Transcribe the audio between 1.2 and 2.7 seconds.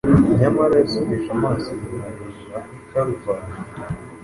amaso inyuma areba